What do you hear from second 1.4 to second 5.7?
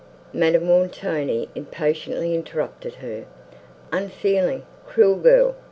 impatiently interrupted her. "Unfeeling, cruel girl!"